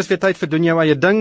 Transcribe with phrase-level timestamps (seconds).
[0.00, 1.18] Dis weer tyd vir doen jou eie ding.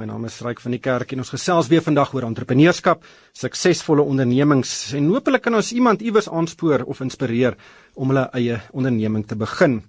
[0.00, 3.02] My naam is Ryk van die Kerk en ons gesels weer vandag oor entrepreneurskap,
[3.36, 7.58] suksesvolle ondernemings en hopelik kan ons iemand iewers aanspoor of inspireer
[8.00, 9.82] om hulle eie onderneming te begin.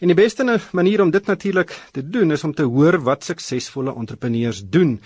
[0.00, 3.92] En die beste manier om dit natuurlik te doen is om te hoor wat suksesvolle
[3.92, 4.96] entrepreneurs doen.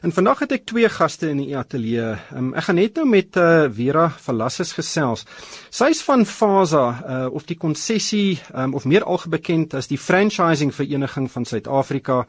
[0.00, 2.16] En vandag het ek twee gaste in die ateljee.
[2.36, 5.24] Um, ek gaan net nou met uh, Vera Verlasses gesels.
[5.72, 10.74] Sy is van Fasa uh, of die konsessie um, of meer algebekend as die franchising
[10.74, 12.24] vereniging van Suid-Afrika.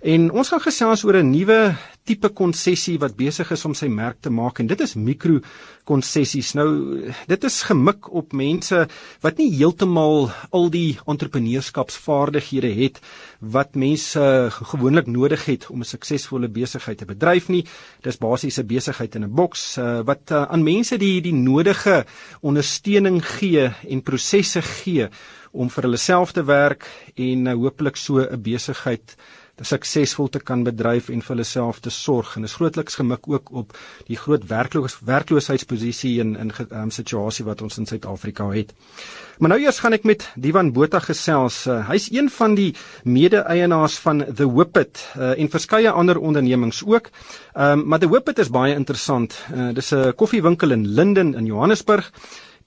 [0.00, 4.20] En ons gaan gesels oor 'n nuwe tipe konsessie wat besig is om sy merk
[4.20, 5.40] te maak en dit is mikro
[5.84, 6.54] konsessies.
[6.54, 8.86] Nou dit is gemik op mense
[9.20, 13.00] wat nie heeltemal al die entrepreneurskapsvaardighede het
[13.40, 14.22] wat mense
[14.70, 17.66] gewoonlik nodig het om 'n suksesvolle besigheid te bedryf nie.
[18.02, 22.06] Dis basies 'n besigheid in 'n boks uh, wat uh, aan mense die die nodige
[22.40, 25.08] ondersteuning gee en prosesse gee
[25.52, 26.86] om vir hulle self te werk
[27.16, 29.16] en uh, hopelik so 'n besigheid
[29.60, 33.52] suksesvol te kan bedryf en vir hulle self te sorg en is grootliks gemik ook
[33.52, 38.74] op die groot werkloos werkloosheidsposisie in in 'n um, situasie wat ons in Suid-Afrika het.
[39.38, 41.66] Maar nou eers gaan ek met Divan Botha gesels.
[41.66, 47.10] Uh, Hy's een van die mede-eienaars van The Whippet uh, en verskeie ander ondernemings ook.
[47.54, 49.44] Um, maar The Whippet is baie interessant.
[49.54, 52.12] Uh, dis 'n koffiewinkel in Linden in Johannesburg.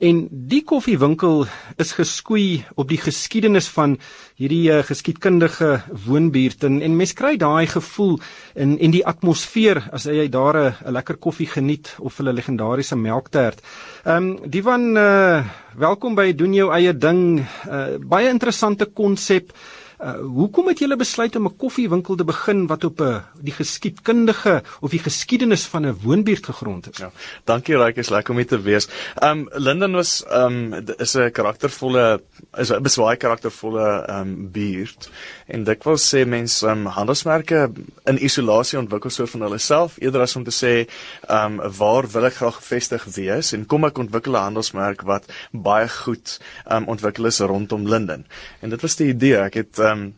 [0.01, 1.43] En die koffiewinkel
[1.77, 3.99] is geskoei op die geskiedenis van
[4.41, 5.75] hierdie uh, geskiedkundige
[6.07, 8.15] woonbuurt en, en mens kry daai gevoel
[8.57, 13.61] in en die atmosfeer as jy daar 'n lekker koffie geniet of 'n legendariese melktert.
[14.03, 15.45] Ehm um, Divan uh,
[15.77, 17.45] welkom by doen jou eie ding.
[17.69, 19.53] Uh, baie interessante konsep.
[20.01, 23.53] Uh, hoekom het julle besluit om 'n koffiewinkel te begin wat op 'n uh, die
[23.53, 26.97] geskiedkundige of die geskiedenis van 'n woonbuurt gegrond is?
[26.97, 27.11] Ja.
[27.43, 28.87] Dankie Raik, is lekker om hier te wees.
[29.23, 32.21] Um Linden was um is 'n karaktervolle
[32.57, 35.09] is 'n beswaai karaktervolle um buurt
[35.47, 37.71] en dikwels sê mense um handelsmerke
[38.05, 40.89] in isolasie ontwikkel so van hulle self eerder as om te sê
[41.29, 45.89] um waar wil ek graag gevestig wees en kom ek ontwikkel 'n handelsmerk wat baie
[45.89, 46.39] goed
[46.71, 48.25] um ontwikkel is rondom Linden.
[48.61, 49.37] En dit was die idee.
[49.37, 50.09] Ek het um, ehm um,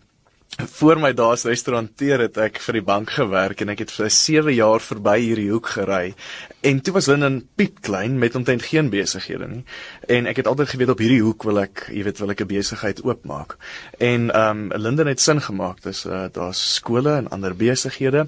[0.53, 4.11] voor my dae as restauranteur het ek vir die bank gewerk en ek het vir
[4.13, 6.13] 7 jaar verby hierdie hoek gery.
[6.61, 9.63] En toe was hulle in piep klein met omtrent geen besighede nie.
[10.07, 12.51] En ek het altyd geweet op hierdie hoek wil ek, jy weet, wil ek 'n
[12.53, 13.57] besigheid oopmaak.
[13.97, 15.81] En ehm um, Linden het sin gemaak.
[15.81, 18.27] Dis uh, daar's skole en ander besighede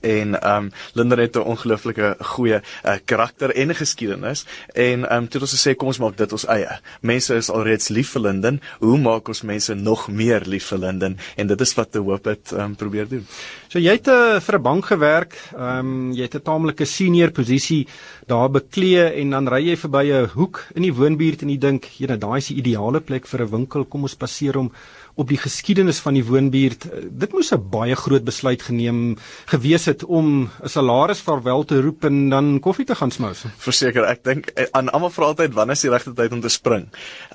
[0.00, 5.28] en ehm um, Linda het 'n ongelooflike goeie uh, karakter en geskiedenis en ehm um,
[5.28, 6.80] toe ons gesê kom ons maak dit ons eie.
[7.00, 8.60] Mense is alreeds lief vir Linden.
[8.78, 11.18] Hoe maak ons mense nog meer lief vir Linden?
[11.36, 13.26] En dit is wat te hoop het ehm um, probeer doen.
[13.68, 15.34] So jy het uh, vir 'n bank gewerk.
[15.56, 17.86] Ehm um, jy het 'n taamlike senior posisie
[18.26, 21.84] daar beklee en dan ry jy verby 'n hoek in die woonbuurt en jy dink,
[21.84, 23.84] "Jene, daai is die ideale plek vir 'n winkel.
[23.84, 24.72] Kom ons passeer hom."
[25.14, 26.86] Op die geskiedenis van die woonbuurt.
[27.10, 32.04] Dit moes 'n baie groot besluit geneem gewees het om 'n salaris vaarwel te roep
[32.04, 33.44] en dan koffie te gaan smous.
[33.56, 36.48] Verseker, ek dink eh, aan almal vra altyd wanneer is die regte tyd om te
[36.48, 36.88] spring.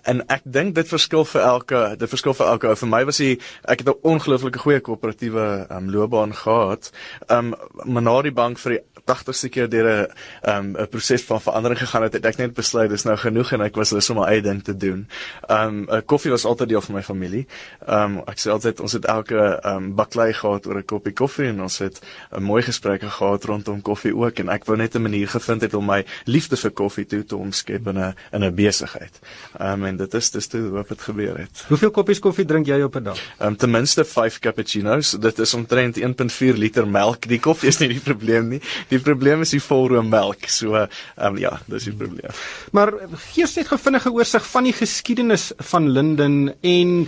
[0.04, 2.76] En ek dink dit verskil vir elke, dit verskil vir elke.
[2.76, 6.92] Vir my was hy ek het 'n ongelooflike goeie koöperatiewe um, loopbaan gehad.
[7.30, 11.42] Um maar na die bank vir die 80ste keer deur 'n um 'n proses van
[11.42, 14.26] verandering gegaan het, het ek net besluit dis nou genoeg en ek was om my
[14.26, 15.08] eie ding te doen.
[15.50, 17.48] Um koffie was altyd deel van my familie.
[17.88, 21.62] Um ek sê altyd ons het elke um baklei gehad oor 'n koppie koffie en
[21.62, 22.02] ons het
[22.32, 25.74] 'n mooi gesprekke gehad rondom koffie ook en ek wou net 'n manier gevind het
[25.74, 29.20] om my liefde vir koffie toe te omskep in 'n in 'n besigheid.
[29.60, 31.66] Um en dit is dis toe wat het gebeur het.
[31.68, 33.20] Hoeveel koppies koffie drink jy op 'n dag?
[33.40, 35.12] Um ten minste 5 cappuccinos.
[35.12, 37.28] Dit is omtrent 1.4 liter melk.
[37.28, 38.62] Die koffie is nie die probleem nie.
[38.90, 40.48] Die probleem is die volroom melk.
[40.48, 42.32] So um ja, dis die probleem.
[42.72, 42.94] Maar
[43.32, 47.08] gee ons net 'n vinnige oorsig van die geskiedenis van Linden en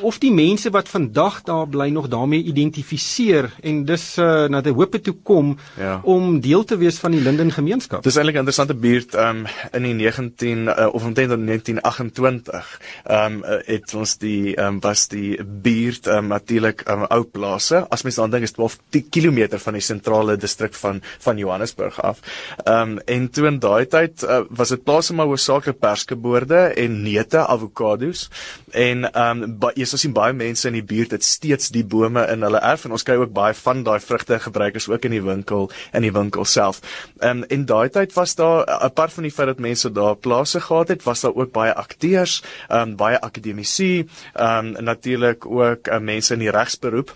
[0.00, 4.72] of die mense wat vandag daar bly nog daarmee identifiseer en dis uh, na die
[4.72, 6.00] hoop toe kom ja.
[6.04, 8.02] om deel te wees van die Linden gemeenskap.
[8.02, 12.80] Dis eintlik 'n interessante buurt um in die 19 uh, of omtrent in 1928
[13.10, 17.86] um uh, het ons die um was die buurt um natuurlik um ou plase.
[17.90, 18.78] As mens dan dink is 12
[19.10, 22.20] km van die sentrale distrik van van Johannesburg af.
[22.66, 27.46] Um en toe in daai tyd uh, was dit plase maar hoofsaaklik perskeboorde en neute,
[27.46, 28.28] avokado's
[28.70, 32.60] en um jy sien baie mense in die buurt het steeds die bome in hulle
[32.64, 36.06] erf en ons kry ook baie van daai vrugte gebruikers ook in die winkel in
[36.06, 36.80] die winkel self.
[37.24, 40.92] Um, en daai tyd was daar apart van die feit dat mense daar plase gehad
[40.94, 46.44] het, was daar ook baie akteurs, um, baie akademici, um, natuurlik ook uh, mense in
[46.44, 47.14] die regsberoep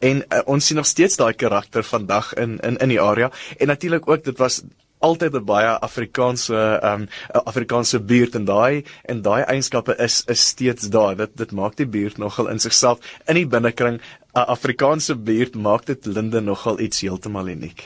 [0.00, 3.66] en uh, ons sien nog steeds daai karakter vandag in in in die area en
[3.66, 4.62] natuurlik ook dit was
[5.02, 7.08] altyd 'n baie Afrikaanse ehm um,
[7.44, 11.16] Afrikaanse buurt en daai en daai eienskappe is is steeds daar.
[11.16, 14.00] Dit dit maak die buurt nogal in sigself in die binnekring
[14.32, 17.82] Afrikaanse buurt maak dit Linden nogal iets heeltemal uniek.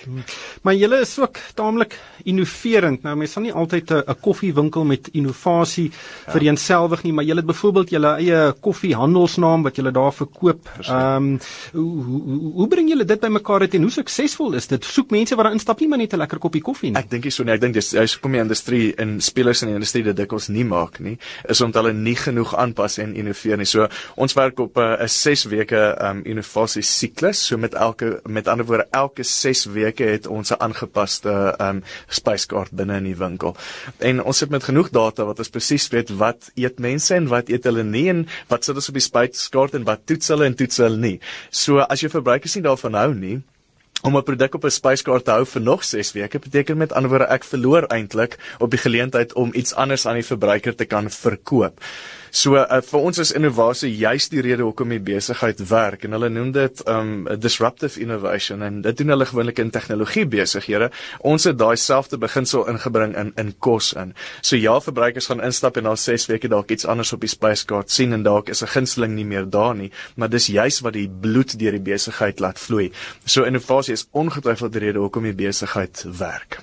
[0.62, 3.02] Maar julle is ook taamlik innoverend.
[3.02, 6.32] Nou mense sal nie altyd 'n koffiewinkel met innovasie ja.
[6.32, 10.70] vereenselwig nie, maar julle het byvoorbeeld julle eie koffiehandelsnaam wat julle daar verkoop.
[10.86, 11.38] Ehm um,
[11.72, 14.84] hoe, hoe hoe bring julle dit bymekaar uit en hoe suksesvol is dit?
[14.84, 16.98] Soek mense wat daar instap nie maar net 'n lekker koppie koffie nie.
[16.98, 17.52] Ek dink so nie.
[17.52, 20.64] Ek dink dis hy kom die industrie in spelers in die industrie dit dikwels nie
[20.64, 23.66] maak nie, is omdat hulle nie genoeg aanpas en innoveer nie.
[23.66, 27.40] So ons werk op 'n 6 weke ehm um, innovasie siklus.
[27.48, 32.70] So met elke met ander woorde elke 6 weke het ons 'n aangepaste um spyskaart
[32.70, 33.56] binne in die winkel.
[33.98, 37.48] En ons sit met genoeg data wat ons presies weet wat eet mense en wat
[37.48, 40.54] eet hulle nie en wat sit ons op die spyskaart en wat toets hulle en
[40.54, 41.20] toets hulle nie.
[41.50, 43.42] So as jy verbruikers nie daarvan hou nie,
[44.02, 47.10] om 'n produk op 'n spyskaart te hou vir nog 6 weke beteken met ander
[47.10, 51.10] woorde ek verloor eintlik op die geleentheid om iets anders aan die verbruiker te kan
[51.10, 51.80] verkoop.
[52.36, 56.28] So uh, vir ons is innovasie juist die rede hoekom die besigheid werk en hulle
[56.28, 60.90] noem dit um disruptive innovation en dit doen hulle gewoonlik in tegnologie besighede.
[61.24, 64.12] Ons het daai selfde beginsel ingebring in in kos in.
[64.44, 67.94] So ja, verbruikers gaan instap en na 6 weke dalk iets anders op die spyskaart
[67.94, 71.08] sien en dalk is 'n gunsteling nie meer daar nie, maar dis juist wat die
[71.08, 72.90] bloed deur die besigheid laat vloei.
[73.24, 76.60] So innovasie is ongetwyfeld die rede hoekom die besigheid werk.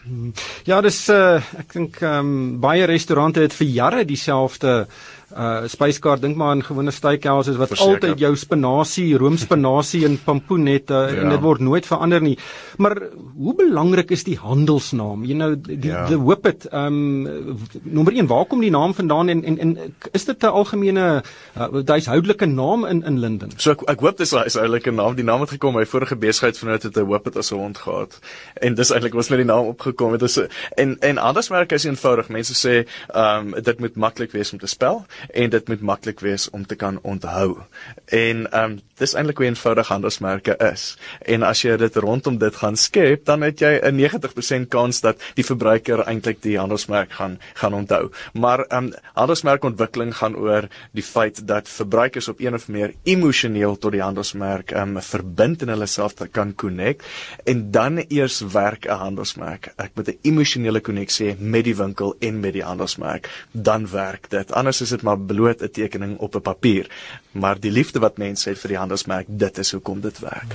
[0.65, 4.87] Ja, dis uh, ek dink um baie restaurante het vir jare dieselfde
[5.38, 7.94] uh spyskaart dink maar aan gewone steakhouses wat Verseker.
[7.94, 11.24] altyd jou spinasie, roomspinasie en pampoen het uh, ja.
[11.24, 12.38] en dit word nooit verander nie.
[12.77, 12.97] Maar
[13.35, 15.24] hoe belangrik is die handelsnaam?
[15.25, 16.06] You know die ja.
[16.07, 17.27] the whippet um
[17.83, 19.77] nommer 1 waar kom die naam vandaan en en, en
[20.12, 21.24] is dit 'n algemene
[21.57, 23.51] uh, huishoudelike naam in in Linden?
[23.57, 25.15] So ek ek hoop dis 'n huishoudelike naam.
[25.15, 28.19] Die naam het gekom my vorige besigheid vanoot het 'n whippet as 'n hond gehad.
[28.53, 30.12] En dis eintlik was met die naam opgekom.
[30.12, 30.39] Dit is
[30.75, 32.30] en en andersmerk is eenvoudig.
[32.30, 36.49] Mense sê um dit moet maklik wees om te spel en dit moet maklik wees
[36.49, 37.57] om te kan onthou.
[38.05, 40.97] En ehm um, dis eintlik hoe eenvoudig handelsmerke is.
[41.25, 45.21] En as jy dit rondom dit gaan skep, dan het jy 'n 90% kans dat
[45.35, 48.11] die verbruiker eintlik die handelsmerk gaan gaan onthou.
[48.33, 53.77] Maar ehm um, handelsmerkontwikkeling gaan oor die feit dat verbruikers op een of meer emosioneel
[53.77, 57.03] tot die handelsmerk ehm um, verbind en hulle self kan connect
[57.43, 59.73] en dan eers werk 'n handelsmerk.
[59.75, 64.51] Ek moet 'n emosionele koneksie met die winkel en met die handelsmerk, dan werk dit.
[64.51, 66.89] Anders is dit maar bloot 'n tekening op 'n papier,
[67.31, 70.54] maar die liefde wat mense het vir die handelsmerk, dit is hoekom dit werk.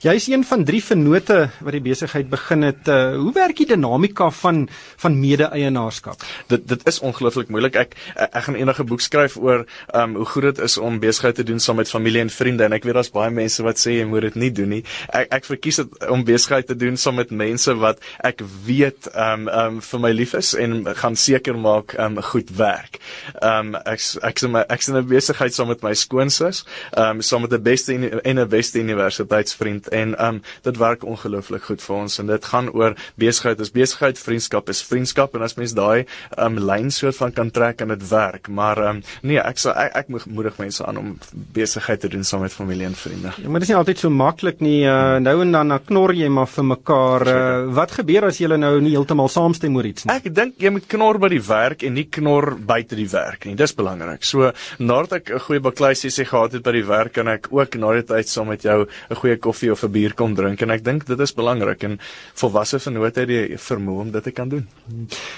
[0.00, 2.88] Jy is een van drie vennote wat die besigheid begin het.
[2.88, 6.22] Uh, hoe werk die dinamika van van mede-eienaarskap?
[6.46, 7.76] Dit dit is ongelooflik moeilik.
[7.76, 11.44] Ek ek gaan enige boek skryf oor um hoe goed dit is om besigheid te
[11.44, 14.06] doen saam met familie en vriende en ek weet daar's baie mense wat sê jy
[14.08, 14.82] moet dit nie doen nie.
[15.08, 19.48] Ek ek verkies dit om besigheid te doen saam met mense wat ek weet um
[19.48, 23.00] um vir my lief is en gaan seker maak um goed werk.
[23.42, 27.22] Um ek ek sien my ek sien 'n besigheid saam met my skoonsus, ehm um,
[27.22, 31.82] saam met 'n beste en 'n beste universiteitsvriend en ehm um, dit werk ongelooflik goed
[31.82, 35.72] vir ons en dit gaan oor besigheid, is besigheid, vriendskap is vriendskap en as mens
[35.72, 36.06] daai
[36.36, 38.48] ehm um, lyn soort van kan trek en dit werk.
[38.48, 41.18] Maar ehm um, nee, ek sal ek, ek moedig mense aan om
[41.52, 43.32] besigheid te doen saam met familie en vriende.
[43.36, 44.84] Ja, maar dit is nie altyd so maklik nie.
[44.84, 47.26] Uh, nou en dan knorr jy maar vir mekaar.
[47.26, 50.14] Uh, wat gebeur as julle nou nie heeltemal saamstem oor iets nie?
[50.16, 53.56] Ek dink jy moet knor by die werk en nie knor buite die werk nie.
[53.58, 54.24] Dis belangrik.
[54.24, 57.76] So nadat ek 'n goeie baklei sessie gehad het by die werk kan ek ook
[57.76, 60.70] na die tyd saam met jou 'n goeie koffie of 'n bier kom drink en
[60.70, 61.98] ek dink dit is belangrik en
[62.34, 64.68] volwasse vennote het die vermoë om dit te kan doen.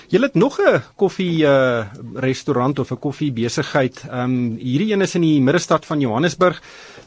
[0.09, 4.05] Jy het nog 'n koffie uh, restaurant of 'n koffie besigheid.
[4.09, 6.61] Ehm um, hierdie een is in die middestad van Johannesburg.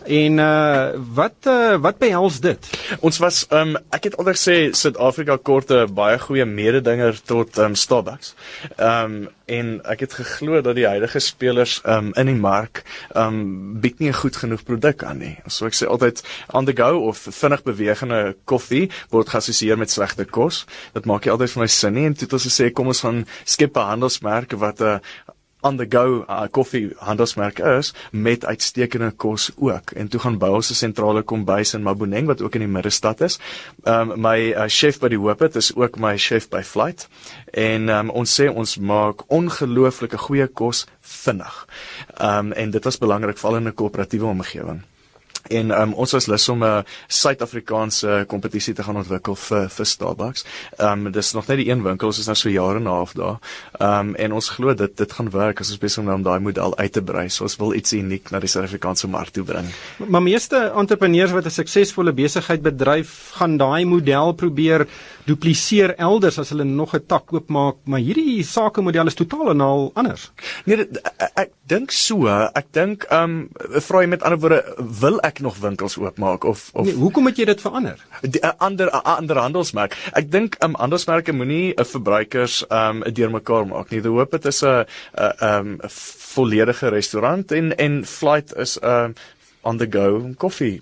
[0.06, 2.70] En uh wat uh wat behels dit?
[3.00, 7.76] Ons was um ek het altyd gesê Suid-Afrika kort 'n baie goeie mededinger tot um
[7.76, 8.34] Starbucks.
[8.78, 12.84] Um en ek het geglo dat die huidige spelers um in die mark
[13.18, 15.38] um bied nie 'n goed genoeg produk aan nie.
[15.48, 20.26] So ek sê altyd on the go of vinnig bewegende koffie word geassosieer met slegte
[20.26, 20.66] kos.
[20.94, 23.02] Dit maak nie altyd vir my sin nie en toe het ons gesê kom ons
[23.02, 25.00] gaan skep 'n handelsmerk wat 'n uh,
[25.62, 29.92] on the go uh, koffie handelsmerk is met uitstekende kos ook.
[29.92, 33.22] En toe gaan bou ons 'n sentrale kombuis in Maboneng wat ook in die middestad
[33.22, 33.40] is.
[33.84, 37.08] Um my uh, chef by die Hoopet is ook my chef by Flight.
[37.54, 41.68] En um ons sê ons maak ongelooflike goeie kos vinnig.
[42.22, 44.91] Um en dit was belangrik veral in 'n koöperatiewe omgewing
[45.50, 50.46] en um, ons was lus om 'n Suid-Afrikaanse kompetisie te gaan ontwikkel vir vir Starbucks.
[50.78, 52.88] Ehm um, dis nog net die een winkel, ons is nou so jare en 'n
[52.88, 53.40] half daar.
[53.80, 56.78] Ehm um, en ons glo dit dit gaan werk as ons besig om daai model
[56.78, 57.30] uit te brei.
[57.30, 59.66] So ons wil iets uniek na die Suid-Afrikaanse mark toe bring.
[59.98, 64.88] Maar meeste entrepreneurs wat 'n suksesvolle besigheid bedryf, gaan daai model probeer
[65.32, 69.92] dupliseer elders as hulle nog 'n tak oopmaak, maar hierdie sakemodel is totaal en al
[69.96, 70.32] anders.
[70.66, 72.28] Nee, dit, ek, ek dink so.
[72.28, 73.50] Ek dink ehm um,
[73.88, 74.62] vra jy met ander woorde
[75.00, 77.98] wil ek nog winkels oopmaak of of nee, Hoekom het jy dit verander?
[78.22, 79.96] 'n ander 'n ander handelsmerk.
[80.14, 84.02] Ek dink um, handelsmerke moenie 'n verbruikers um deurmekaar maak nie.
[84.02, 84.86] The Hope dit is 'n
[85.16, 85.80] 'n um
[86.36, 89.14] volledige restaurant en en Flight is 'n um,
[89.64, 90.82] on the go koffie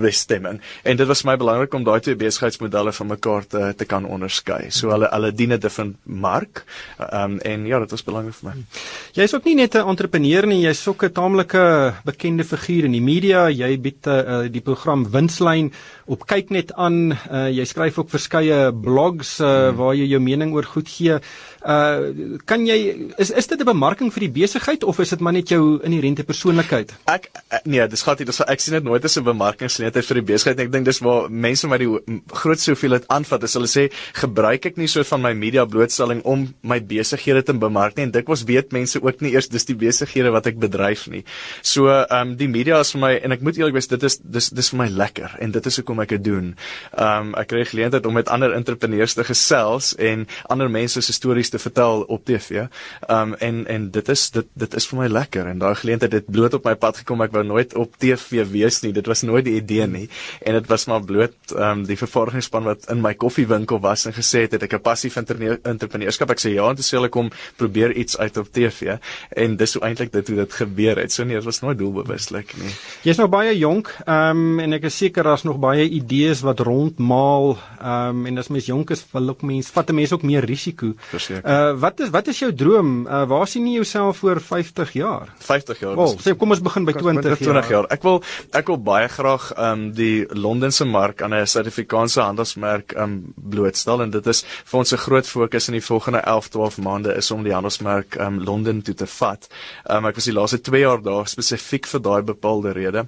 [0.00, 4.04] bestemming en dit was my belangrik om daai twee besigheidsmodelle van mekaar te te kan
[4.04, 4.70] onderskei.
[4.70, 6.64] So hulle hulle dien 'n different mark.
[6.98, 8.64] Ehm um, en ja, dit was belangrik vir my.
[9.12, 13.02] Jy's ook nie net 'n entrepreneur nie, jy's ook 'n taamlike bekende figuur in die
[13.02, 13.48] media.
[13.48, 15.72] Jy bied uh, die program Winslyn
[16.06, 17.12] op Kyknet aan.
[17.12, 19.76] Uh, jy skryf ook verskeie blogs uh, hmm.
[19.76, 21.18] waar jy jou mening oor goed gee.
[21.66, 25.32] Uh kan jy is is dit 'n bemarking vir die besigheid of is dit maar
[25.32, 26.94] net jou inherente persoonlikheid?
[27.04, 27.30] Ek
[27.64, 30.60] nee, dis gat hier, dis ek sien dit nooit as 'n bemarkingsgeleentheid vir die besigheid.
[30.66, 31.88] Ek dink dis waar mense my die
[32.34, 33.46] grootste hoeveelheid aanvat.
[33.46, 33.86] As hulle sê
[34.18, 38.14] gebruik ek nie so van my media blootstelling om my besighede te bemark nie en
[38.14, 41.22] dikwels weet mense ook nie eers dis die besighede wat ek bedryf nie.
[41.62, 44.18] So ehm um, die media is vir my en ek moet eerlik wees dit is
[44.18, 46.52] dis dis vir my lekker en dit is hoekom ek dit doen.
[46.96, 51.14] Ehm um, ek kry geleentheid om met ander entrepreneurs te gesels en ander mense se
[51.14, 52.66] stories te vertel op TV.
[53.08, 56.18] Ehm um, en en dit is dit dit is vir my lekker en daai geleentheid
[56.18, 57.22] het bloot op my pad gekom.
[57.22, 58.92] Ek wou nooit op TV wees nie.
[58.96, 60.08] Dit was nooit die idee nie
[60.40, 64.14] en dit was maar bloot ehm um, die vervaardigingsspan wat in my koffiewinkel was en
[64.16, 66.30] gesê het ek 'n passie vir entrepreneurskap.
[66.30, 68.98] Ek sê ja en toe sê hulle kom probeer iets uit op TV
[69.36, 71.12] en dis hoe eintlik dit hoe dit gebeur het.
[71.12, 72.72] So nee, dit was nooit doelbewuslik nie.
[73.02, 76.60] Jy's nog baie jonk ehm um, en ek is seker daar's nog baie idees wat
[76.60, 80.22] rondmaal ehm um, en as mens jonk is, wil ook mens vat 'n mens ook
[80.22, 80.94] meer risiko.
[81.10, 81.44] Verseker.
[81.44, 83.06] Uh wat is wat is jou droom?
[83.06, 85.32] Uh waar sien jy jouself voor 50 jaar?
[85.38, 85.96] 50 jaar.
[85.96, 87.36] Wel, sê kom ons begin by 20 jaar.
[87.36, 87.86] 20 jaar.
[87.90, 89.25] Ek wil ek wil baie graag
[89.56, 94.92] um die Londense mark aan 'n Suid-Afrikaanse handelsmerk um blootstel en dit is vir ons
[94.92, 98.94] 'n groot fokus in die volgende 11-12 maande is om die handelsmerk um Londen toe
[98.94, 99.48] te vat.
[99.90, 103.06] Um ek was die laaste 2 jaar daar spesifiek vir daai bepaalde rede.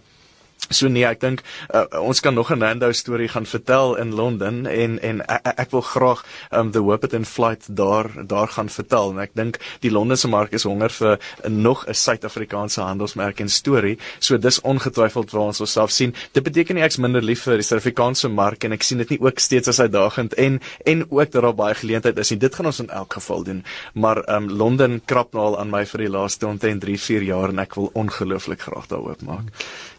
[0.67, 1.41] So nee, ek dink
[1.73, 5.71] uh, ons kan nog 'n Nando storie gaan vertel in Londen en en ek, ek
[5.71, 10.29] wil graag um the Whippet Flight daar daar gaan vertel en ek dink die Londense
[10.29, 13.99] mark is honger vir nog 'n Suid-Afrikaanse handelsmerk en storie.
[14.19, 16.15] So dis ongetwyfeld waar ons osself sien.
[16.33, 19.21] Dit beteken nie ek's minder lief vir die Suid-Afrikaanse mark en ek sien dit nie
[19.21, 22.31] ook steeds as uitdagend en en ook dat daar baie geleentheid is.
[22.31, 23.65] En dit gaan ons in elk geval doen.
[23.95, 27.59] Maar um Londen krap nou al aan my vir die laaste omtrent 3-4 jaar en
[27.59, 29.49] ek wil ongelooflik graag daar oopmaak.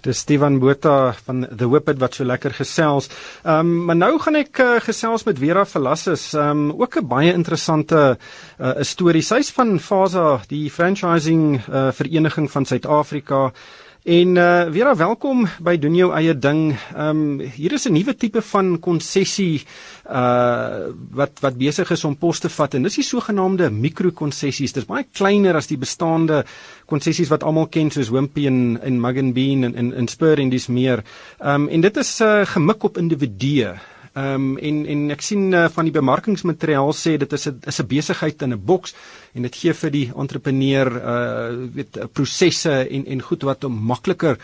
[0.02, 3.10] Dis Steven Botha van The Whippet wat so lekker gesels.
[3.44, 6.34] Ehm um, maar nou gaan ek uh, gesels met Vera Verlasses.
[6.34, 8.18] Ehm um, ook 'n baie interessante
[8.60, 9.22] uh, storie.
[9.22, 13.52] Sy's van Fasa, die franchising uh, vereniging van Suid-Afrika.
[14.10, 16.72] En uh Vera, welkom by doen jou eie ding.
[16.96, 19.62] Ehm um, hier is 'n nuwe tipe van konsessie
[20.10, 24.74] uh wat wat besig is om pos te vat en dis die sogenaamde mikrokonsessies.
[24.74, 26.44] Dit is baie kleiner as die bestaande
[26.86, 30.40] konsessies wat almal ken soos Wimpy en en Mug and Bean en en, en Spur
[30.40, 31.04] en dis meer.
[31.40, 33.78] Ehm um, en dit is uh gemik op individue.
[34.14, 37.80] Ehm um, en en ek sien uh, van die bemarkingsmateriaal sê dit is 'n is
[37.80, 38.96] 'n besigheid in 'n boks
[39.34, 44.38] en dit gee vir die entrepreneur uh weet prosesse en en goed wat hom makliker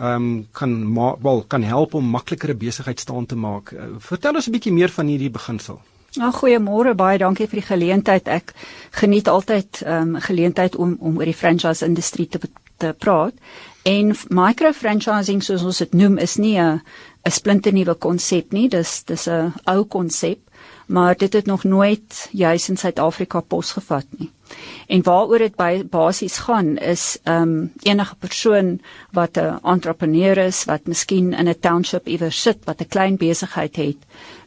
[0.00, 3.72] um, kan wel kan help om makliker 'n besigheid staan te maak.
[3.72, 5.80] Uh, vertel ons 'n bietjie meer van hierdie beginsel.
[6.16, 8.28] Nou goeiemôre, baie dankie vir die geleentheid.
[8.28, 8.52] Ek
[8.90, 12.38] geniet altyd ehm um, geleentheid om om oor die franchise industrie te
[12.76, 13.34] te praat.
[13.82, 16.80] En micro franchising soos ons dit noem is nie 'n
[17.26, 18.68] 'n splinternuwe konsep nie.
[18.68, 20.38] Dis dis 'n ou konsep,
[20.86, 24.30] maar dit het nog nooit juis in Suid-Afrika posgevat nie.
[24.86, 28.80] En waaroor dit basies gaan is ehm um, enige persoon
[29.12, 33.76] wat 'n entrepreneur is, wat miskien in 'n township iewers sit, wat 'n klein besigheid
[33.76, 33.96] het,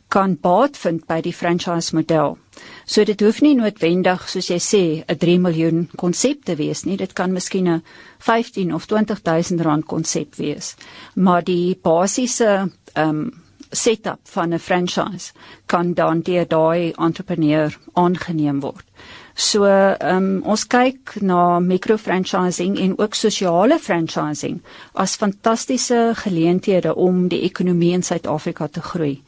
[0.08, 2.38] kan baat vind by die franchise model.
[2.86, 6.98] So dit hoef nie noodwendig soos jy sê 'n 3 miljoen konsep te wees nie.
[6.98, 7.84] Dit kan miskien 'n
[8.20, 10.76] 15 of 20000 rand konsep wees.
[11.16, 15.32] Maar die basiese ehm um, setup van 'n franchise
[15.66, 18.86] kan dan deur daai entrepreneur aangeneem word.
[19.34, 24.62] So ehm um, ons kyk na microfranchising en ook sosiale franchising
[24.94, 29.22] as fantastiese geleenthede om die ekonomie in Suid-Afrika te groei.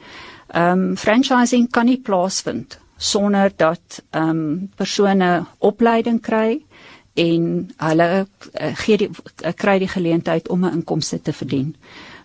[0.53, 6.61] Ehm um, franchising kan nie plaasvind sonder dat ehm um, persone opleiding kry
[7.13, 8.27] en hulle
[8.61, 11.75] uh, gee die uh, kry die geleentheid om 'n inkomste te verdien.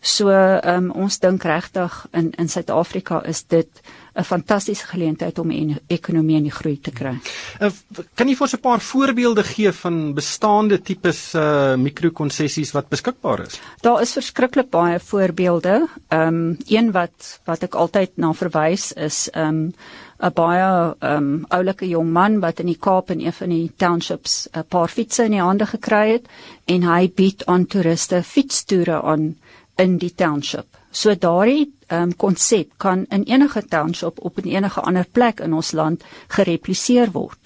[0.07, 3.83] So um, ons dink regtig in in Suid-Afrika is dit
[4.15, 7.19] 'n fantastiese geleentheid om 'n ekonomie in die groei te kry.
[7.61, 7.71] Uh,
[8.15, 13.47] kan jy vir ons 'n paar voorbeelde gee van bestaande tipes uh mikrokonsessies wat beskikbaar
[13.47, 13.61] is?
[13.83, 15.89] Daar is verskriklik baie voorbeelde.
[16.09, 19.75] Ehm um, een wat wat ek altyd na verwys is ehm um,
[20.23, 23.73] 'n baie ehm um, oulike jong man wat in die Kaap in een van die
[23.77, 26.27] townships 'n paar fietsse in die hande gekry het
[26.65, 29.37] en hy bied aan toeriste fietstoere aan
[29.77, 30.67] in die township.
[30.91, 35.73] So daardie um, konsep kan in enige township op 'n enige ander plek in ons
[35.73, 37.39] land gerepliseer word.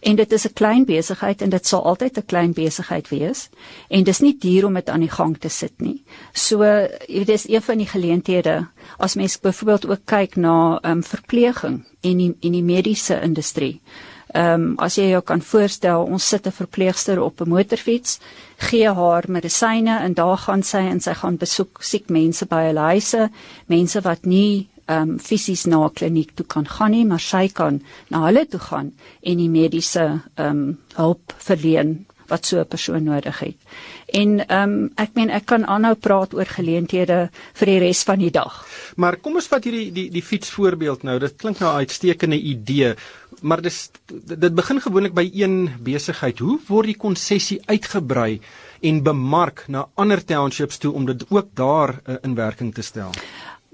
[0.00, 3.48] En dit is 'n klein besigheid en dit sal altyd 'n klein besigheid wees
[3.88, 6.04] en dis nie duur om dit aan die gang te sit nie.
[6.32, 6.58] So
[7.06, 12.16] dit is een van die geleenthede as mens byvoorbeeld ook kyk na um, verpleging en
[12.16, 13.80] die en die mediese industrie.
[14.36, 18.18] Ehm um, as jy jou kan voorstel, ons sit 'n verpleegster op 'n motorfiets,
[18.56, 22.80] gee haar medisyne en daar gaan sy en sy gaan besoek siek mense by hulle
[22.80, 23.30] huise,
[23.66, 27.48] mense wat nie ehm um, fisies na 'n kliniek toe kan gaan nie, maar sy
[27.48, 32.66] kan na hulle toe gaan en die mediese ehm um, hulp verleen wat so 'n
[32.66, 33.56] persoon nodig het.
[34.06, 38.18] En ehm um, ek meen ek kan aanhou praat oor geleenthede vir die res van
[38.18, 38.66] die dag.
[38.96, 41.18] Maar kom ons vat hierdie die die fietsvoorbeeld nou.
[41.18, 42.94] Dit klink nou 'n uitstekende idee,
[43.42, 46.38] maar dis dit begin gewoonlik by een besigheid.
[46.38, 48.40] Hoe word die konsessie uitgebrei
[48.80, 53.10] en bemark na ander townships toe om dit ook daar uh, in werking te stel?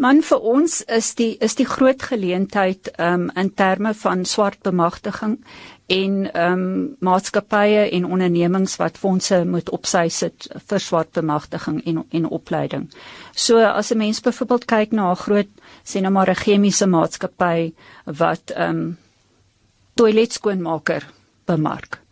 [0.03, 5.37] Man vir ons is die is die groot geleentheid um in terme van swart bemagtiging
[5.93, 6.15] en
[6.45, 6.65] um
[7.05, 12.89] maatskappye en ondernemings wat fondse moet opsy sit vir swart bemagtiging en en opleiding.
[13.35, 15.51] So as 'n mens byvoorbeeld kyk na 'n groot
[15.85, 17.73] sê nou maar 'n chemiese maatskappy
[18.07, 18.97] wat um
[19.95, 21.07] toiletskoonmaker
[21.45, 22.03] bemark.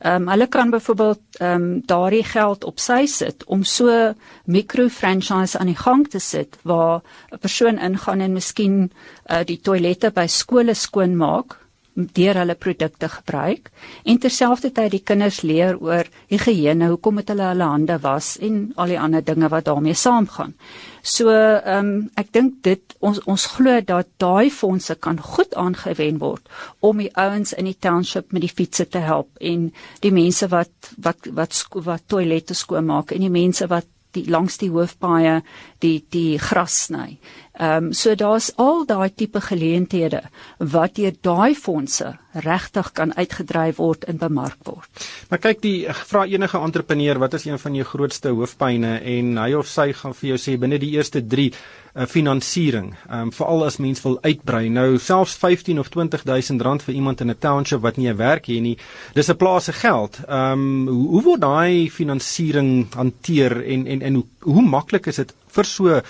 [0.00, 4.88] Ehm um, hulle kan byvoorbeeld ehm um, daardie geld op sy sit om so mikro
[4.88, 8.92] franchise aan die gang te sit waar 'n persoon ingaan en miskien
[9.30, 11.58] uh, die toilette by skole skoon maak
[11.94, 13.70] deur hulle produkte gebruik
[14.04, 18.86] en terselfdertyd die kinders leer oor higiëne, hoekom moet hulle hulle hande was en al
[18.86, 20.54] die ander dinge wat daarmee saamgaan.
[21.02, 26.20] So ehm um, ek dink dit ons ons glo dat daai fondse kan goed aangewend
[26.20, 26.48] word
[26.80, 29.70] om die ouens in die township met die fietsse te help en
[30.04, 34.58] die mense wat wat wat wat, wat toilette skoonmaak en die mense wat die langs
[34.58, 35.40] die hoofpaaie
[35.82, 37.18] die die gras sny.
[37.60, 40.22] Ehm um, so daar's al daai tipe geleenthede
[40.58, 44.88] wat deur daai fondse regtig kan uitgedryf word en bemark word.
[45.28, 49.52] Maar kyk die vra enige entrepreneur wat is een van jou grootste hoofpynne en hy
[49.58, 51.50] of sy gaan vir jou sê binne die eerste 3
[51.94, 52.94] uh, eh, finansiering.
[53.08, 54.68] Ehm um, veral as mens wil uitbrei.
[54.68, 58.46] Nou selfs 15 of 20000 rand vir iemand in 'n township wat nie 'n werk
[58.46, 58.78] het nie.
[59.14, 60.18] Dis 'n plaas se geld.
[60.28, 65.16] Ehm um, hoe, hoe word daai finansiering hanteer en en en hoe, hoe maklik is
[65.16, 66.02] dit vir so 'n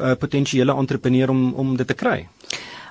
[0.00, 2.28] uh, potensiële entrepreneur om om dit te kry?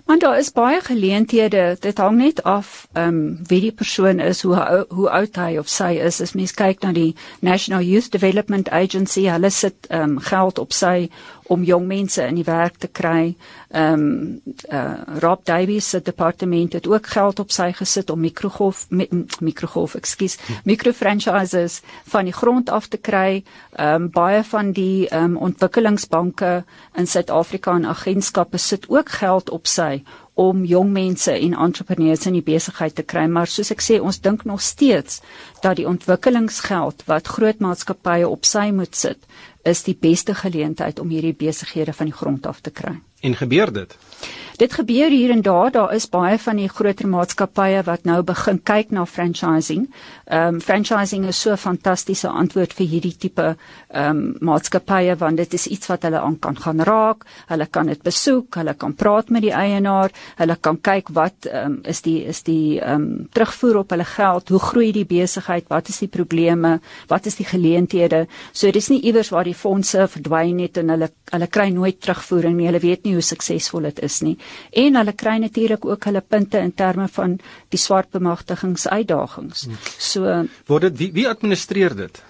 [0.08, 1.78] Want daar is baie geleenthede.
[1.80, 5.68] Dit hang net af ehm um, wie die persoon is, hoe hoe oud hy of
[5.68, 6.22] sy is.
[6.22, 10.72] As mens kyk na die National Youth Development Agency, hulle sit ehm um, geld op
[10.72, 11.10] sy
[11.48, 13.36] om jong mense in die werk te kry.
[13.72, 18.86] Ehm um, uh, Rob Davies se departement het ook geld op sy gesit om mikrogolf
[18.90, 19.08] mi,
[19.40, 23.44] mikrogolf, ekskuus, mikrofranchises van die grond af te kry.
[23.76, 26.64] Ehm um, baie van die ehm um, ontwikkelingsbanke
[26.96, 30.04] in Suid-Afrika en agentskappe sit ook geld op sy
[30.38, 34.22] om jong mense en entrepreneurs in die besigheid te kry maar soos ek sê ons
[34.22, 35.22] dink nog steeds
[35.64, 39.26] dat die ontwikkelingsgeld wat groot maatskappye op sy moet sit
[39.66, 42.96] is die beste geleentheid om hierdie besighede van die grond af te kry.
[43.28, 43.98] En gebeur dit?
[44.58, 48.58] Dit gebeur hier en daar, daar is baie van die groter maatskappye wat nou begin
[48.66, 49.84] kyk na franchising.
[50.26, 53.56] Ehm um, franchising is so 'n fantastiese antwoord vir hierdie tipe
[53.88, 57.26] ehm um, maatskappye want dit is iets wat hulle aan kan gaan raak.
[57.48, 61.66] Hulle kan dit besoek, hulle kan praat met die eienaar, hulle kan kyk wat ehm
[61.66, 65.66] um, is die is die ehm um, terugvoer op hulle geld, hoe groei die besigheid,
[65.70, 68.28] wat is die probleme, wat is die geleenthede.
[68.54, 72.58] So dis nie iewers waar die fondse verdwyn het en hulle hulle kry nooit terugvoering
[72.58, 72.66] nie.
[72.66, 74.36] Hulle weet nie hoe suksesvol dit is nie
[74.86, 77.38] en hulle kry natuurlik ook hulle punte in terme van
[77.74, 79.68] die swart bemagtigingsuitdagings.
[79.68, 79.78] Hmm.
[79.98, 82.22] So word dit wie, wie administreer dit?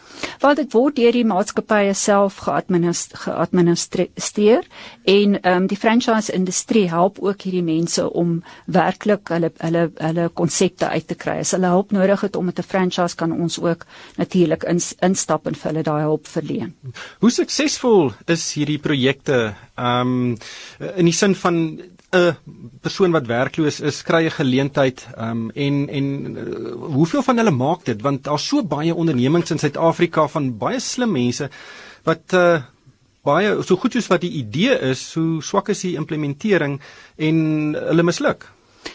[0.42, 4.64] Want dit word deur die maatskappye self geadministreer
[5.04, 10.30] en ehm um, die franchise industrie help ook hierdie mense om werklik hulle hulle hulle
[10.30, 11.40] konsepte uit te kry.
[11.40, 13.86] As hulle hulp nodig het om met 'n franchise kan ons ook
[14.18, 16.76] natuurlik in, instap en vir hulle daai hulp verleen.
[17.20, 20.38] Hoe suksesvol is hierdie projekte ehm um,
[20.96, 21.82] in die sin van
[22.15, 22.36] 'n
[22.82, 26.06] persoon wat werkloos is, kry 'n geleentheid um, en en
[26.38, 30.80] uh, hoeveel van hulle maak dit want daar's so baie ondernemings in Suid-Afrika van baie
[30.80, 31.50] slim mense
[32.04, 32.62] wat uh,
[33.24, 36.80] baie so goed soos wat die idee is, so swak is die implementering
[37.17, 37.38] en
[37.76, 38.48] hulle misluk.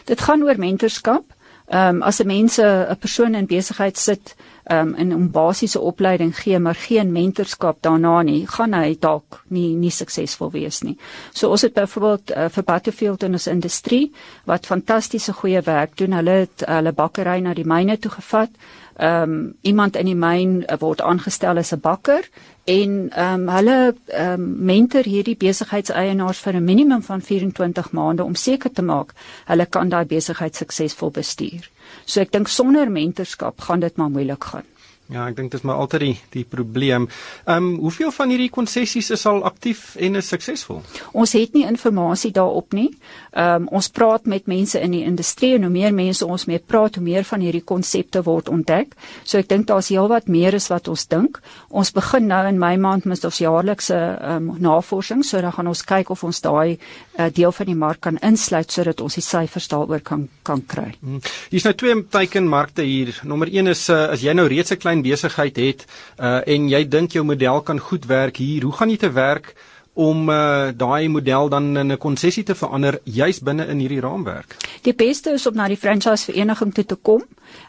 [0.09, 1.32] Dit gaan oor mentorskap.
[1.67, 4.35] Ehm um, as 'n mense 'n persoon in besigheid sit
[4.71, 9.75] um, in 'n basiese opleiding gee maar geen mentorskap daarna nie, gaan hy dalk nie
[9.75, 10.97] nie suksesvol wees nie.
[11.33, 14.11] So ons het byvoorbeeld uh, vir Battlefield in ons industrie
[14.45, 16.11] wat fantastiese goeie werk doen.
[16.11, 18.49] Hulle het hulle bakkery na die myne toe gevat.
[18.97, 22.29] Ehm um, iemand in die myn uh, word aangestel as 'n bakker
[22.63, 28.23] en ehm um, hulle ehm um, mentor hierdie besigheidseienaars vir 'n minimum van 24 maande
[28.23, 29.13] om seker te maak
[29.45, 31.69] hulle kan daai besigheid suksesvol bestuur.
[32.05, 34.72] So ek dink sonder mentorskap gaan dit maar moeilik gaan.
[35.11, 37.09] Ja, ek dink dit is maar altyd die die probleem.
[37.45, 40.81] Ehm um, hoeveel van hierdie konsessies is al aktief en is suksesvol?
[41.11, 42.89] Ons het nie inligting daarop nie.
[43.31, 46.59] Ehm um, ons praat met mense in die industrie en hoe meer mense ons mee
[46.59, 48.95] praat, hoe meer van hierdie konsepte word ontdek.
[49.23, 51.41] So ek dink daar's heelwat meer as wat ons dink.
[51.69, 55.67] Ons begin nou in Mei maand met ons jaarlikse ehm um, navorsing, so dan gaan
[55.67, 56.77] ons kyk of ons daai
[57.19, 60.93] uh, deel van die mark kan insluit sodat ons die syfers daaroor kan kan kry.
[61.01, 61.19] Hmm.
[61.49, 63.13] Hier's nou twee teikenmarkte hier.
[63.23, 65.85] Nommer 1 is uh, as jy nou reeds 'n klein besigheid het
[66.19, 69.55] uh, en jy dink jou model kan goed werk hier, hoe gaan jy te werk
[69.93, 74.55] om uh, daai model dan in 'n konsessie te verander juis binne in hierdie raamwerk?
[74.81, 77.23] Die beste is om na die franchise vereniging toe te kom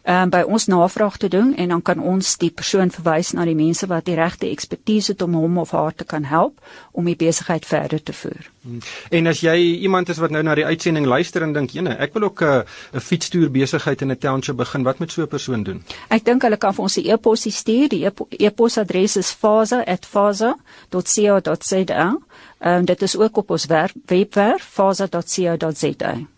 [0.04, 3.54] um, by ons navraag te doen en dan kan ons die persoon verwys na die
[3.54, 6.58] mense wat die regte ekspertise het om hom of haar te kan help
[6.92, 8.53] om die besigheid verder te voer.
[8.64, 8.80] Hmm.
[9.10, 12.12] En as jy iemand is wat nou na die uitsending luister en dink, "Jene, ek
[12.12, 15.62] wil ook uh, 'n fietstoer besigheid in 'n township begin," wat moet so 'n persoon
[15.62, 15.84] doen?
[16.08, 17.88] Ek dink hulle kan vir ons 'n e-pos stuur.
[17.88, 22.18] Die e-posadres is faza@faza.co.za.
[22.58, 26.33] Ehm um, dit is ook op ons webwerf faza.co.za.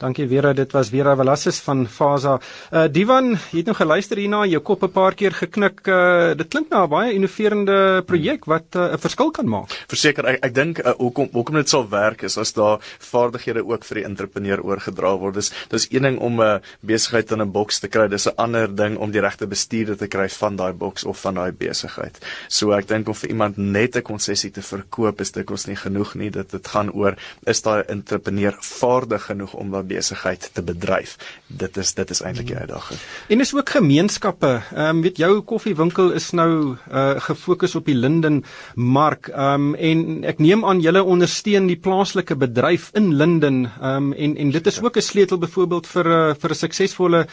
[0.00, 2.38] Dankie Vera, dit was Vera Velasquez van Fasa.
[2.72, 5.86] Uh Divan, jy het nou geluister hierna, jou kop 'n paar keer geknik.
[5.86, 9.68] Uh dit klink na 'n baie innoverende projek wat 'n uh, verskil kan maak.
[9.88, 13.84] Verseker, ek ek dink uh, hoekom hoekom dit sal werk is as daar vaardighede ook
[13.84, 15.34] vir die entrepreneur oorgedra word.
[15.34, 18.36] Dis dis een ding om 'n uh, besigheid in 'n boks te kry, dis 'n
[18.36, 22.18] ander ding om die regte bestuurder te kry van daai boks of van daai besigheid.
[22.48, 26.14] So ek dink om vir iemand net 'n konsessie te verkoop is kos nie genoeg
[26.14, 26.30] nie.
[26.30, 31.16] Dit dit gaan oor is daai entrepreneur vaardig genoeg om daai besigheid te bedryf.
[31.46, 32.66] Dit is dit is eintlik die hmm.
[32.66, 32.98] uitdaging.
[33.28, 34.62] En is ook gemeenskappe.
[34.74, 39.28] Ehm um, weet jou koffiewinkel is nou uh gefokus op die Linden mark.
[39.28, 43.64] Ehm um, en ek neem aan julle ondersteun die plaaslike bedryf in Linden.
[43.80, 47.26] Ehm um, en en dit is ook 'n sleutel byvoorbeeld vir uh, vir 'n suksesvolle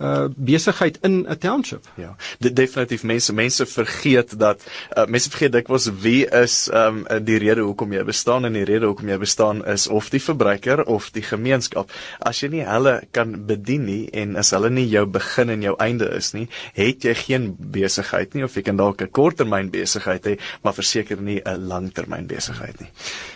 [0.00, 1.86] uh besigheid in 'n township.
[1.94, 2.16] Ja.
[2.38, 4.62] Dit definitief mense mense vergeet dat
[4.96, 8.86] uh, mense vergeet dikwels wie is um die rede hoekom jy bestaan en die rede
[8.86, 11.63] hoekom jy bestaan is of die verbruiker of die gemeenskap.
[12.20, 15.74] As jy nie hulle kan bedien nie en as hulle nie jou begin en jou
[15.78, 20.24] einde is nie, het jy geen besigheid nie of jy kan dalk 'n korttermyn besigheid
[20.26, 22.90] hê, maar verseker nie 'n langtermyn besigheid nie.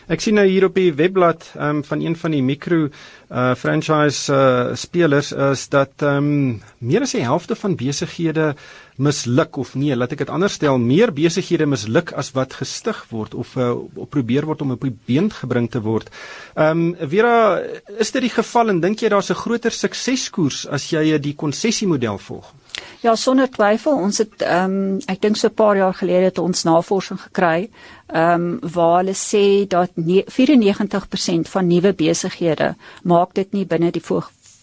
[0.09, 2.89] Ek sien nou hier op die webblad um, van een van die mikro
[3.29, 8.55] uh franchise uh spelers is dat um meer as die helfte van besighede
[8.99, 13.37] misluk of nee, laat ek dit anders stel, meer besighede misluk as wat gestig word
[13.39, 13.71] of uh,
[14.11, 16.11] probeer word om op die been gebring te word.
[16.57, 17.61] Ehm um, Vera,
[17.99, 22.19] is dit die geval en dink jy daar's 'n groter sukseskoers as jy die konsessiemodel
[22.19, 22.53] volg?
[23.01, 26.39] Ja, sonder twyfel, ons het ehm um, ek dink so 'n paar jaar gelede het
[26.39, 27.71] ons navorsing gekry
[28.07, 34.03] ehm um, waar hulle sê dat 94% van nuwe besighede maak dit nie binne die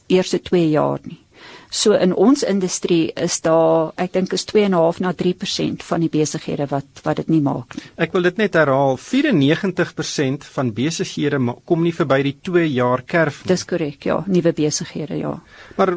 [0.08, 1.25] eerste 2 jaar nie.
[1.76, 6.70] So in ons industrie is daar, ek dink is 2.5 na 3% van die besighede
[6.72, 7.84] wat wat dit nie maak nie.
[8.00, 13.42] Ek wil dit net herhaal, 94% van besighede kom nie verby die 2 jaar kerf
[13.44, 13.52] nie.
[13.52, 15.34] Dis korrek, ja, nuwe besighede, ja.
[15.76, 15.92] Maar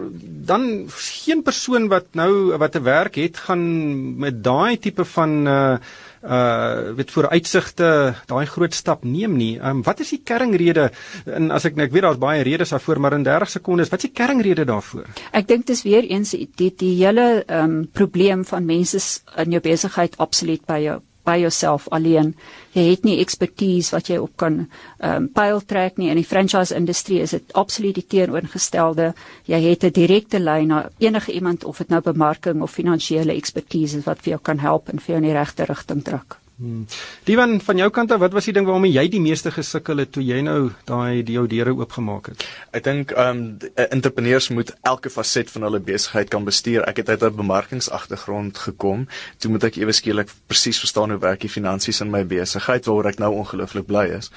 [0.50, 5.78] dan geen persoon wat nou wat 'n werk het gaan met daai tipe van uh
[6.22, 7.88] uh weet vooruitsigte
[8.26, 9.58] daai groot stap neem nie.
[9.62, 10.90] Um wat is die kernrede
[11.26, 14.02] en as ek nou ek weet daar's baie redes daarvoor maar in 30 sekondes wat
[14.02, 15.06] is die kernrede daarvoor?
[15.32, 19.00] Ek dink dis weer eens die die hele um probleem van mense
[19.36, 20.98] in jou besigheid absoluut by jou
[21.28, 22.32] by jouself alleen.
[22.72, 26.26] Jy het nie ekspertise wat jy op kan ehm um, pyl trek nie in die
[26.26, 29.12] franchise industrie is dit absoluut die teenoorgestelde.
[29.46, 34.02] Jy het 'n direkte lyn na enige iemand of dit nou bemarking of finansiële ekspertise
[34.04, 36.37] wat vir jou kan help en vir jou in die regte rigting trek.
[36.58, 36.86] Hmm.
[37.22, 40.10] Diewan van jou kant af, wat was die ding waarmee jy die meeste gesukkel het
[40.16, 42.42] toe jy nou daai die jou deure oopgemaak het?
[42.74, 46.82] Ek dink ehm um, entrepreneurs moet elke faset van hulle besigheid kan bestuur.
[46.90, 49.06] Ek het uit 'n bemarkingsagtergrond gekom.
[49.38, 53.06] Toe moet ek ewe skielik presies verstaan hoe werk die finansies in my besigheid waaroor
[53.06, 54.30] ek nou ongelooflik bly is.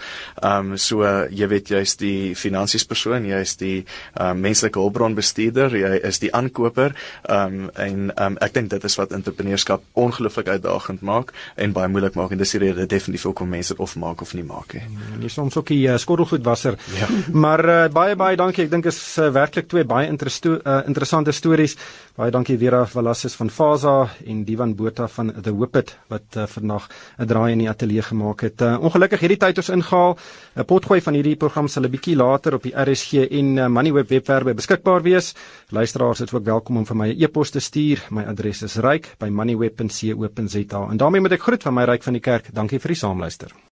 [0.44, 4.80] Ehm um, so uh, jy weet jy's die finansies persoon, jy's die ehm um, menslike
[4.80, 6.94] hulpbronbestuurder, jy is die aankoper.
[7.26, 11.74] Ehm um, en ehm um, ek dink dit is wat entrepreneurskap ongelooflik uitdagend maak en
[11.74, 14.44] baie moeilik maak en dis die rede definitief ook om mense of maak of nie
[14.44, 14.84] maak nie.
[15.16, 16.78] En hier soms ook die uh, skottelgoedwasser.
[17.00, 17.10] Ja.
[17.44, 18.66] Maar uh, baie baie dankie.
[18.66, 21.78] Ek dink is uh, werklik twee baie uh, interessante stories
[22.22, 23.94] Baie dankie Vera Valassis van Faza
[24.30, 26.84] en Divan Botha van The Whippet wat uh, vandag
[27.18, 28.62] 'n draai in die ateljee gemaak het.
[28.62, 30.14] Uh, ongelukkig hierdie tyd ons ingehaal.
[30.56, 34.10] 'n Potgooi van hierdie program sal 'n bietjie later op die RSG en uh, Moneyweb
[34.10, 35.34] webwerwe beskikbaar wees.
[35.70, 38.06] Luisteraars is ook welkom om vir my 'n e e-pos te stuur.
[38.12, 40.88] My adres is ryk by moneyweb.co.za.
[40.92, 42.54] En daarmee moet ek groet van my ryk van die kerk.
[42.54, 43.62] Dankie vir die saamluister.